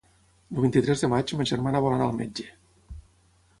[0.55, 2.49] El vint-i-tres de maig ma germana vol anar al metge.